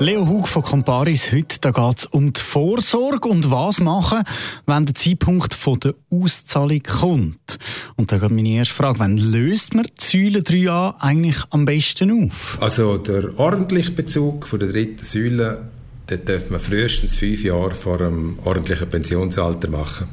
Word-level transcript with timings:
Leo 0.00 0.26
Hug 0.26 0.48
von 0.48 0.62
Comparis, 0.62 1.30
heute 1.30 1.72
geht 1.72 1.98
es 1.98 2.06
um 2.06 2.32
die 2.32 2.40
Vorsorge 2.40 3.28
und 3.28 3.52
was 3.52 3.80
machen, 3.80 4.24
wenn 4.66 4.86
der 4.86 4.94
Zeitpunkt 4.96 5.54
von 5.54 5.78
der 5.78 5.94
Auszahlung 6.10 6.82
kommt. 6.82 7.58
Und 7.94 8.10
da 8.10 8.18
geht 8.18 8.32
meine 8.32 8.48
erste 8.48 8.74
Frage, 8.74 8.98
wann 8.98 9.16
löst 9.16 9.72
man 9.74 9.86
die 9.86 10.04
Säule 10.04 10.40
3a 10.40 10.94
eigentlich 10.98 11.44
am 11.50 11.64
besten 11.64 12.26
auf? 12.26 12.58
Also 12.60 12.98
der 12.98 13.38
ordentliche 13.38 13.92
Bezug 13.92 14.48
von 14.48 14.58
der 14.58 14.70
dritten 14.70 15.04
Säule, 15.04 15.68
den 16.10 16.24
darf 16.24 16.50
man 16.50 16.58
frühestens 16.58 17.16
fünf 17.16 17.44
Jahre 17.44 17.76
vor 17.76 18.00
einem 18.00 18.40
ordentlichen 18.44 18.90
Pensionsalter 18.90 19.70
machen. 19.70 20.08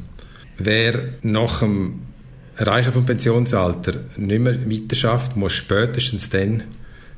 Wer 0.57 1.15
nach 1.23 1.61
dem 1.61 2.01
Erreichen 2.55 2.93
vom 2.93 3.07
Pensionsalter 3.07 3.93
nicht 4.15 4.41
mehr 4.41 4.69
weiter 4.69 4.95
schafft, 4.95 5.35
muss 5.35 5.53
spätestens 5.53 6.29
dann 6.29 6.65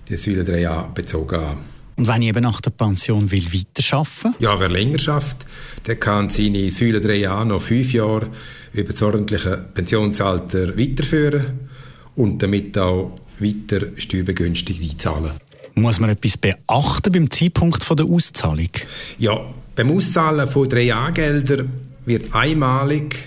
die 0.07 0.15
Säule 0.15 0.43
3a 0.43 0.93
bezogen 0.93 1.41
haben. 1.41 1.82
Und 1.95 2.07
wenn 2.07 2.21
ich 2.21 2.29
eben 2.29 2.43
nach 2.43 2.61
der 2.61 2.71
Pension 2.71 3.31
will 3.31 3.45
weiterarbeiten 3.53 4.35
Ja, 4.39 4.59
wer 4.59 4.69
länger 4.69 4.99
schafft, 4.99 5.37
der 5.85 5.97
kann 5.97 6.29
seine 6.29 6.71
Säule 6.71 6.99
3a 6.99 7.45
noch 7.45 7.61
fünf 7.61 7.93
Jahre 7.93 8.29
über 8.73 8.91
das 8.91 9.01
ordentliche 9.01 9.57
Pensionsalter 9.73 10.77
weiterführen 10.77 11.69
und 12.15 12.41
damit 12.41 12.77
auch 12.77 13.15
weiter 13.39 13.87
steuerbegünstigt 13.97 14.81
einzahlen. 14.81 15.31
Muss 15.75 15.99
man 15.99 16.11
etwas 16.11 16.37
beachten 16.37 17.11
beim 17.11 17.31
Zeitpunkt 17.31 17.83
von 17.83 17.97
der 17.97 18.05
Auszahlung? 18.05 18.69
Ja, 19.17 19.39
beim 19.75 19.91
Auszahlen 19.91 20.47
von 20.47 20.67
3a-Geldern 20.67 21.69
wird 22.05 22.33
einmalig 22.35 23.17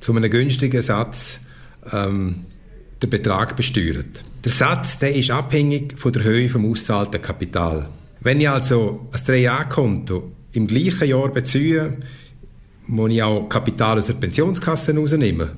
zu 0.00 0.14
einem 0.14 0.30
günstigen 0.30 0.80
Satz 0.80 1.40
ähm, 1.92 2.46
der 3.04 3.18
Betrag 3.18 3.56
besteuert. 3.56 4.24
Der 4.44 4.52
Satz 4.52 4.98
der 4.98 5.14
ist 5.14 5.30
abhängig 5.30 5.98
von 5.98 6.12
der 6.12 6.24
Höhe 6.24 6.48
vom 6.48 6.70
auszahlten 6.70 7.20
Kapital. 7.20 7.88
Wenn 8.20 8.40
ich 8.40 8.48
also 8.48 9.08
ein 9.12 9.20
3a-Konto 9.20 10.32
im 10.52 10.66
gleichen 10.66 11.08
Jahr 11.08 11.28
beziehe, 11.28 11.98
muss 12.86 13.10
ich 13.10 13.22
auch 13.22 13.48
Kapital 13.48 13.98
aus 13.98 14.06
der 14.06 14.14
Pensionskasse 14.14 14.96
rausnehmen. 14.96 15.50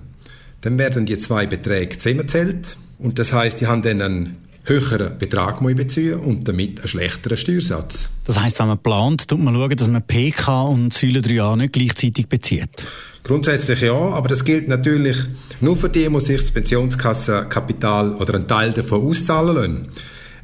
Dann 0.60 0.78
werden 0.78 1.06
die 1.06 1.18
zwei 1.18 1.46
Beträge 1.46 1.98
zusammengezählt 1.98 2.76
und 2.98 3.18
das 3.18 3.32
heißt, 3.32 3.62
ich 3.62 3.68
habe 3.68 3.82
dann 3.82 4.02
einen 4.02 4.36
höheren 4.64 5.16
Betrag 5.18 5.60
beziehen 5.60 6.18
und 6.18 6.48
damit 6.48 6.80
einen 6.80 6.88
schlechteren 6.88 7.36
Steuersatz. 7.36 8.08
Das 8.24 8.40
heißt, 8.40 8.58
wenn 8.58 8.68
man 8.68 8.78
plant, 8.78 9.28
tut 9.28 9.38
man 9.38 9.54
schauen, 9.54 9.76
dass 9.76 9.88
man 9.88 10.02
PK 10.02 10.62
und 10.62 10.92
Säule 10.92 11.20
3a 11.20 11.56
nicht 11.56 11.72
gleichzeitig 11.72 12.28
bezieht. 12.28 12.84
Grundsätzlich 13.26 13.80
ja, 13.80 13.92
aber 13.92 14.28
das 14.28 14.44
gilt 14.44 14.68
natürlich 14.68 15.16
nur 15.60 15.74
für 15.74 15.88
die, 15.88 16.08
die 16.08 16.20
sich 16.20 16.40
das 16.40 16.52
Pensionskassenkapital 16.52 18.14
oder 18.14 18.34
einen 18.34 18.46
Teil 18.46 18.72
davon 18.72 19.02
auszahlen 19.02 19.56
lassen. 19.56 19.88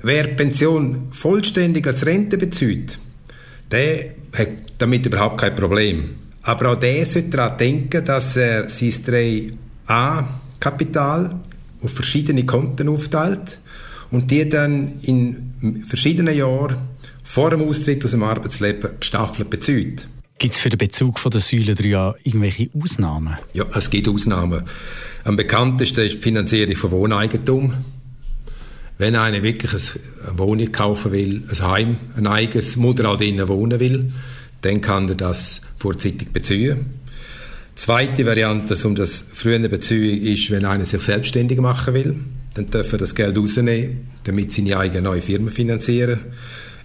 Wer 0.03 0.25
die 0.25 0.35
Pension 0.35 1.11
vollständig 1.13 1.87
als 1.87 2.05
Rente 2.05 2.37
bezieht, 2.37 2.99
der 3.71 4.17
hat 4.37 4.49
damit 4.79 5.07
überhaupt 5.07 5.41
kein 5.41 5.55
Problem. 5.55 6.17
Aber 6.43 6.73
auch 6.73 6.77
der 6.77 7.07
sollte 7.07 7.29
daran 7.29 7.57
denken, 7.57 8.05
dass 8.05 8.35
er 8.35 8.69
sein 8.69 8.91
3a-Kapital 9.87 11.39
auf 11.83 11.95
verschiedene 11.95 12.45
Konten 12.45 12.89
aufteilt 12.89 13.61
und 14.11 14.29
die 14.29 14.49
dann 14.49 14.95
in 15.03 15.85
verschiedenen 15.87 16.37
Jahren 16.37 16.79
vor 17.23 17.51
dem 17.51 17.63
Austritt 17.63 18.05
aus 18.05 18.11
dem 18.11 18.25
Arbeitsleben 18.25 18.99
gestaffelt 18.99 19.51
bezieht. 19.51 20.09
Gibt 20.43 20.55
es 20.57 20.61
für 20.61 20.71
den 20.71 20.79
Bezug 20.79 21.21
von 21.21 21.31
der 21.31 21.41
Säule 21.41 21.75
3a 21.75 22.17
irgendwelche 22.25 22.69
Ausnahmen? 22.77 23.37
Ja, 23.53 23.65
es 23.77 23.89
gibt 23.91 24.09
Ausnahmen. 24.09 24.65
Am 25.23 25.37
bekanntesten 25.37 26.01
ist 26.05 26.15
die 26.17 26.19
Finanzierung 26.19 26.75
von 26.75 26.91
Wohneigentum. 26.91 27.75
Wenn 28.99 29.15
einer 29.15 29.45
wirklich 29.45 29.73
eine 30.27 30.39
Wohnung 30.41 30.73
kaufen 30.73 31.13
will, 31.13 31.45
ein 31.49 31.63
Heim, 31.63 31.97
ein 32.17 32.27
eigenes, 32.27 32.75
Mutter 32.75 33.09
auch 33.09 33.19
drinnen 33.19 33.47
wohnen 33.47 33.79
will, 33.79 34.11
dann 34.63 34.81
kann 34.81 35.09
er 35.09 35.15
das 35.15 35.61
vorzeitig 35.77 36.33
beziehen. 36.33 36.87
Zweite 37.77 38.27
Variante, 38.27 38.75
um 38.85 38.97
das 38.97 39.25
früher 39.33 39.61
beziehen, 39.69 40.27
ist, 40.27 40.51
wenn 40.51 40.65
einer 40.65 40.87
sich 40.87 41.03
selbstständig 41.03 41.61
machen 41.61 41.95
will, 41.95 42.17
dann 42.55 42.69
darf 42.69 42.91
er 42.91 42.99
das 42.99 43.15
Geld 43.15 43.39
rausnehmen, 43.39 44.09
damit 44.25 44.51
seine 44.51 44.77
eigene 44.77 45.03
neue 45.03 45.23
Firma 45.23 45.53
finanzieren. 45.53 46.19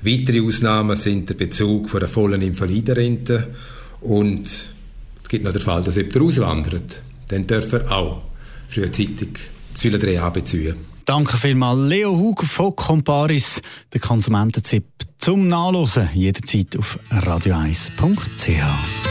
Weitere 0.02 0.42
Ausnahmen 0.42 0.96
sind 0.96 1.30
der 1.30 1.36
Bezug 1.36 1.90
von 1.90 2.00
der 2.00 2.10
vollen 2.10 2.42
Invalidenrente 2.42 3.56
und 4.02 4.46
es 4.48 5.30
gibt 5.30 5.44
noch 5.44 5.52
den 5.52 5.62
Fall, 5.62 5.84
dass 5.84 5.96
jemand 5.96 6.18
auswandert. 6.18 7.02
Dann 7.30 7.48
darf 7.48 7.74
er 7.74 7.92
auch 7.92 8.22
frühzeitig 8.68 9.30
Säule 9.74 9.98
3a 9.98 10.30
beziehen. 10.32 10.76
Danke 11.06 11.38
vielmals, 11.38 11.88
Leo 11.88 12.18
Hug 12.18 12.44
von 12.44 12.76
Comparis, 12.76 13.62
der 13.94 14.02
Konsumententipp 14.02 14.86
zum 15.18 15.48
Nachlesen, 15.48 16.10
jederzeit 16.14 16.78
auf 16.78 17.00
radio1.ch. 17.12 19.08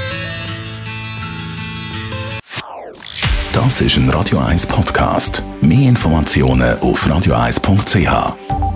Das 3.52 3.80
ist 3.80 3.96
ein 3.96 4.10
Radio 4.10 4.38
1 4.38 4.66
Podcast. 4.66 5.42
Mehr 5.62 5.88
Informationen 5.88 6.78
auf 6.80 7.06
radio1.ch. 7.06 8.75